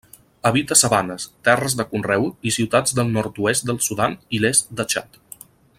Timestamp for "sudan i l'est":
3.89-4.73